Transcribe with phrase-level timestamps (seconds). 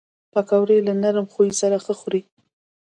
[0.33, 2.21] پکورې له نرم خویو سره ښه خوري